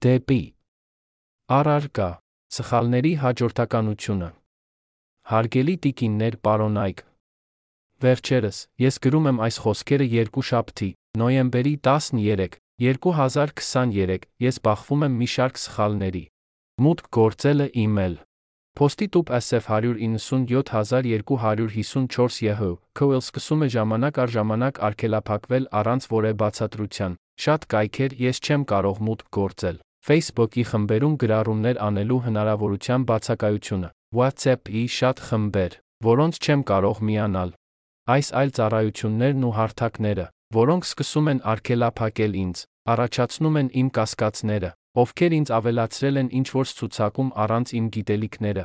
[0.00, 0.54] Դեպի.
[1.52, 2.04] Առարկա
[2.56, 4.28] սխալների հաջորդականությունը
[5.32, 7.02] Հարգելի տիկիններ պարոնայք
[8.04, 10.88] Վերջերս ես գրում եմ այս խոսքերը երկու շաբթի,
[11.20, 16.24] նոյեմբերի 13, 2023, ես բախվում եմ մի շարք սխալների։
[16.80, 18.16] Մուտք գործելը email
[18.80, 27.20] Post-ի տուփ SF 197254 ԵՀ քոել սկսում է ժամանակ առ ժամանակ արգելափակվել առանց որևէ բացատրության։
[27.44, 35.18] Շատ կայքեր ես չեմ կարող մուտք գործել։ Facebook-ի խմբերում գրառումներ անելու հնարավորության բացակայությունը, WhatsApp-ի շատ
[35.28, 35.74] խմբեր,
[36.06, 37.50] որոնց չեմ կարող միանալ։
[38.10, 40.24] Այս այլ ծառայություններն ու հարթակները,
[40.56, 44.70] որոնք սկսում են արգելափակել ինձ, առաջացնում են իմ կասկածները,
[45.04, 48.64] ովքեր ինձ ավելացրել են ինչ-որ ցուցակում առանց իմ գիտելիքները։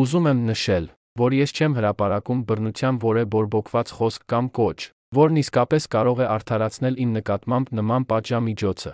[0.00, 0.86] Ուզում եմ նշել,
[1.20, 4.78] որ ես չեմ հրապարակում բռնության որևէ բորբոքված խոսք կամ կոչ,
[5.20, 8.92] որն իսկապես կարող է արդարացնել իմ նկատմամբ նման պատժամիջոցը։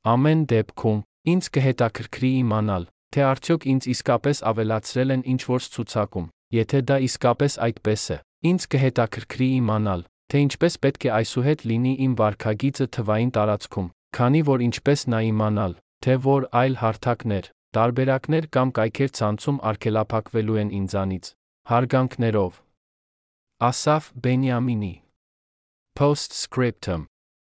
[0.00, 6.96] Ամեն դեպքում, ինձ կհետաքրքրի իմանալ, թե արդյոք ինձ իսկապես ավելացրել են ինչ-որ ցուցակում։ Եթե դա
[7.04, 8.16] իսկապես այդպես է,
[8.50, 14.64] ինձ կհետաքրքրի իմանալ, թե ինչպես պետք է այսուհետ լինի իմ վարքագիծը թվային տարածքում, քանի որ
[14.70, 21.24] ինչպես նա իմանալ, թե որ այլ հարթակներ, տարբերակներ կամ կայքեր ցանցում արգելափակվելու են ինձանից։
[21.70, 22.52] Հարգանքներով.
[23.68, 24.94] Ասաֆ Բենյամինի.
[25.92, 27.09] Postscriptum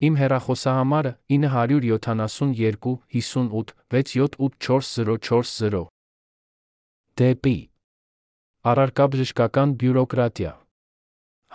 [0.04, 5.84] Իմ հեռախոսահամարը 972 58 6784040
[7.22, 7.54] Դեպի
[8.72, 10.52] Առարկաբժշկական բյուրոկրատիա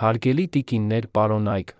[0.02, 1.74] Հարգելի տիկիններ պարոնայք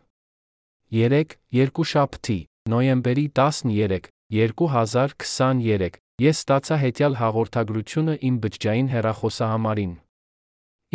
[0.98, 2.38] 3 երկուշաբթի
[2.74, 4.10] նոյեմբերի 13
[4.40, 9.94] 2023 ես ստացա հետյալ հաղորդագրությունը իմ բջջային հեռախոսահամարին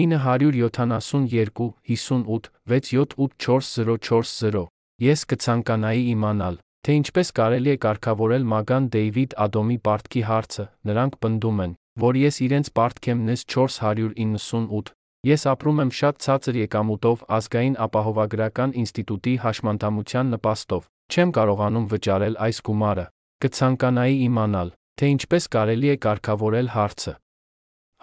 [0.05, 10.21] 972 58 6784040 Ես կցանկանայի իմանալ, թե ինչպես կարելի է կարգավորել Մագան Դեյվիդ Ադոմի պարտքի
[10.27, 14.91] հարցը։ Նրանք պնդում են, որ ես իրենց պարտք եմ նես 498։
[15.23, 22.61] Ես ապրում եմ շատ ցածր եկամուտով ազգային ապահովագրական ինստիտուտի հաշմանդամության նպաստով։ Չեմ կարողանում վճարել այս
[22.69, 23.05] գումարը։
[23.43, 27.13] Կցանկանայի իմանալ, թե ինչպես կարելի է կարգավորել հարցը։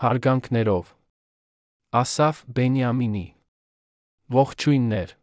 [0.00, 0.90] Հարգանքներով.
[2.00, 3.26] Ասաֆ Բենյամինի.
[4.40, 5.19] Ողջույններ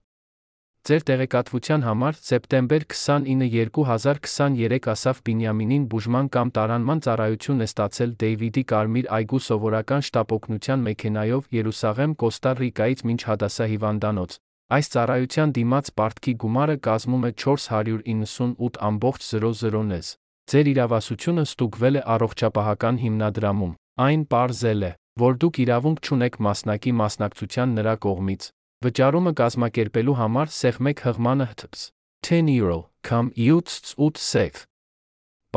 [0.88, 8.64] Ձեր տեղեկատվության համար սեպտեմբեր 29 2023 Ասաֆ Բենյամինին բուժման կամ տարանման ծառայություն է ստացել Դեյվիդի
[8.72, 14.32] Կարմիր այգու սովորական շտապօգնության մեքենայով Երուսաղեմ Կոստա Ռիկայից մինչ Հադասա հիվանդանոց։
[14.78, 20.08] Այս ծառայության դիմաց պարտքի գումարը կազմում է 498.00 նեզ։
[20.48, 23.76] Ձեր իրավասությունը ստուգվել է առողջապահական հիմնադրամում։
[24.08, 28.42] Այն ողրզել է, որ դուք իրավունք չունեք մասնակի մասնակցության նրա կողմից,
[28.86, 31.86] Վճարումը կազմակերպելու համար սեղմեք հղմանը հթփս
[32.28, 32.76] 10 euro
[33.10, 34.60] կամ 7.8 sec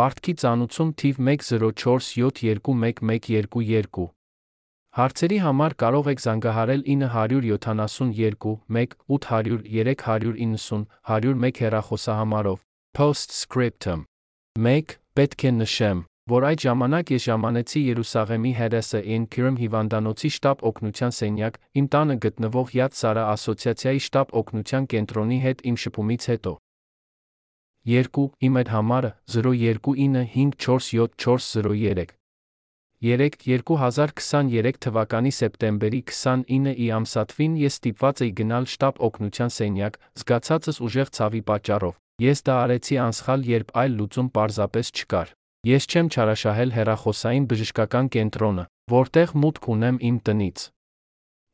[0.00, 4.06] Պարտքի ծանուցում թիվ 104721112
[4.98, 12.58] Հարցերի համար կարող եք զանգահարել 972 1 800 390 101 հեռախոսահամարով.
[12.98, 14.00] Postscriptum.
[14.58, 21.12] 1 պետք է նշեմ որ այդ ժամանակ ես ժամանեցի Երուսաղեմի Հերեսը Էնքյուրմ հիվանդանոցի շտապ օգնության
[21.16, 26.52] սենյակ, իմ տանը գտնվող Yad Sara ասոցիացիայի շտապ օգնության կենտրոնի հետ իմ շփումից հետո։
[27.90, 28.24] 2.
[28.46, 32.14] Իմ այդ համարը 029547403 3.
[33.00, 41.42] 2023 թվականի սեպտեմբերի 29-ի ամսաթվին ես ստիպված էի գնալ շտապ օգնության սենյակ, զգացածս ուժեղ ցավի
[41.50, 41.94] պատճառով։
[42.28, 48.62] Ես դա արեցի անսխալ, երբ այլ լուծում պարզապես չկար։ Ես չեմ չարաշահել հերախոսային բժշկական կենտրոնը,
[48.88, 50.62] որտեղ մուտք ունեմ իմ տնից։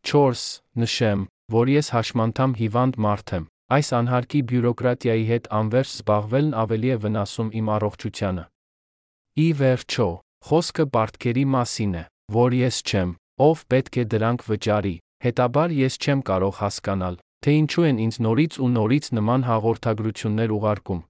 [0.07, 0.45] 4.
[0.79, 6.99] Նշեմ, որ ես հաշմանդամ հիվանդ մարդ եմ։ Այս անհարկի բյուրոկրատիայի հետ անվերջ զբաղվելն ավելի է
[7.03, 8.45] վնասում իմ առողջությանը։
[9.43, 10.09] Ի վերջո,
[10.47, 12.05] խոսքը բարդքերի մասին է,
[12.39, 13.11] որ ես չեմ,
[13.43, 14.97] ով պետք է դրանք վճարի,
[15.27, 21.03] հետաբար ես չեմ կարող հասկանալ, թե ինչու են ինձ նորից ու նորից նման հաղորդագրություններ ուղարկում։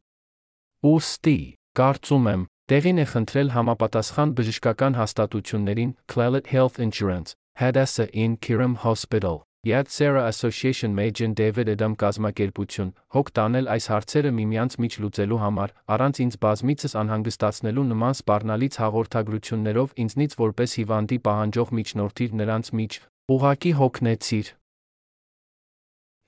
[0.87, 1.39] Ոստի,
[1.77, 9.47] կարծում եմ, տեղին է խնդրել համապատասխան բժշկական հաստատություններին Cleveland Health Insurance, Hadassah in Kiram Hospital,
[9.63, 15.77] Yad Sarah Association Major David Adam կազմակերպություն, հոգ տանել այս հարցերը միմյանց միջ լուծելու համար,
[15.95, 23.73] առանց ինձ բազմիցս անհանգստացնելու նման սպառնալից հաղորդագրություններով ինձնից որպես հիվանդի պահանջող միջնորդիր նրանց միջ, ուղակի
[23.79, 24.47] հոգնեցիր։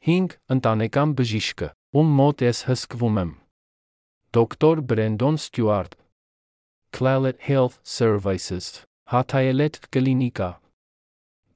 [0.06, 0.34] 5.
[0.54, 1.68] Ընտանեկան բժիշկը,
[1.98, 3.38] ում մոտ ես հսկվում եմ։
[4.38, 5.98] Դոկտոր Բրենդոն Ստյուարտ
[6.92, 10.50] Clallet Health Services Հաթայելետ կլինիկա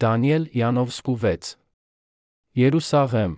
[0.02, 1.55] Դանիել Յանովսկու 6
[2.62, 3.34] Երուսաղեմ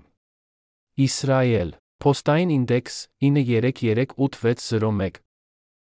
[1.08, 1.70] Իսրայել
[2.04, 5.24] Փոստային ինդեքս 933801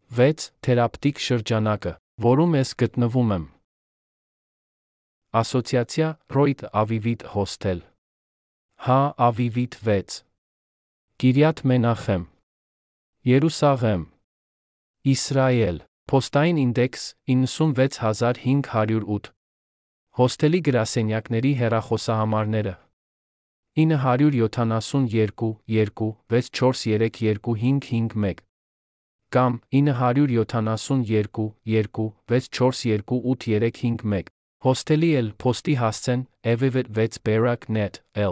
[0.09, 0.53] 6.
[0.65, 1.91] Թերապտիկ շրջանակը,
[2.25, 3.43] որում ես գտնվում եմ։
[5.41, 7.83] Ասոցիացիա Ռոյդ Ավիվիտ հոսթել։
[8.89, 10.17] Հա Ավիվիտ 6։
[11.21, 12.25] Կիրյատ Մենախեմ։
[13.29, 14.03] Երուսաղեմ։
[15.09, 15.77] Իսրայել։
[16.11, 17.03] Փոստային ինդեքս
[17.33, 19.31] 96508։
[20.19, 22.75] Հոստելի գրասենյակների հեռախոսահամարները.
[23.79, 25.51] 972 2
[26.33, 28.43] 64325551
[29.37, 34.31] կամ 972 2 642851
[34.67, 36.23] Հոստելի էլ փոստի հասցեն
[36.53, 37.95] evivet 6 berak.net
[38.29, 38.31] l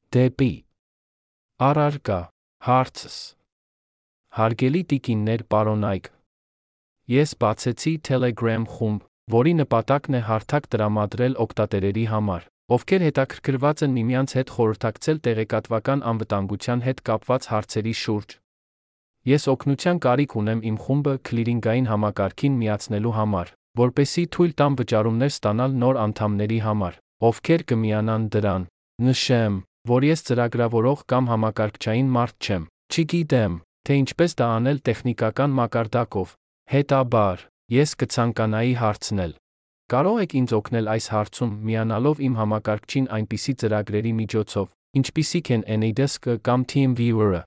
[0.09, 0.65] Դեպի
[1.61, 2.33] Արարկա
[2.65, 3.17] Հարցս
[4.39, 6.09] Հարգելի տիկիններ պարոնայք
[7.13, 9.05] Ես բացեցի Telegram խումբ,
[9.37, 16.85] որի նպատակն է հարթակ տրամադրել օգտատերերի համար, ովքեր հետաքրքրված են միմյանց հետ խորհրդակցել տեղեկատվական անվտանգության
[16.89, 18.39] հետ կապված հարցերի շուրջ։
[19.27, 25.77] Ես օգնության կարիք ունեմ իմ խումբը քլիրինգային համակարգին միացնելու համար, որպեսզի թույլ տամ վճարումներ ստանալ
[25.83, 26.99] նոր անդամների համար,
[27.29, 28.67] ովքեր կմիանան դրան։
[29.09, 33.53] Նշեմ, որ ես ծրագրավորող կամ համակարգչային մարդ չեմ, չգիտեմ,
[33.85, 36.35] թե ինչպես դա անել տեխնիկական մակարդակով,
[36.69, 37.39] Հետաբար,
[37.73, 39.31] ես կցանկանայի հարցնել։
[39.89, 44.67] Կարող եք ինձ օգնել այս հարցում միանալով իմ համակարգչին այնպիսի ծրագրերի միջոցով,
[45.01, 47.41] ինչպիսիք են AnyDesk կամ TeamViewer-ը։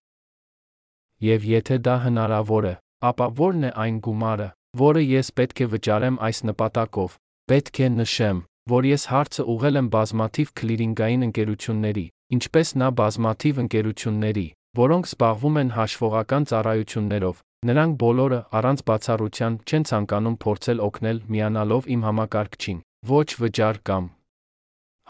[1.22, 2.74] Եվ եթե դա հնարավոր է,
[3.10, 4.48] ապա ո՞րն է այն գումարը,
[4.82, 7.14] որը ես պետք է վճարեմ այս նպատակով։
[7.52, 8.42] Պետք է նշեմ,
[8.72, 14.46] որ ես հարցը ուղղել եմ բազմաթիվ քլիրինգային ընկերությունների, ինչպես նա բազմաթիվ ընկերությունների,
[14.82, 22.00] որոնք զբաղվում են հաշվողական ծառայություններով, Նրանք բոլորը առանց բացառության չեն ցանկանում փորձել օգնել միանալով իմ
[22.06, 22.80] համակարգչին,
[23.10, 24.08] ոչ վճար կամ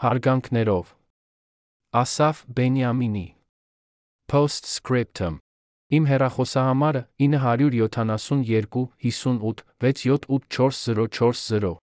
[0.03, 0.91] հարգանքներով։
[2.03, 3.25] Ասաֆ Բենյամինի.
[4.29, 5.41] Postscriptum
[5.93, 11.82] Իմ հեռախոսահամարը 972 58 6784040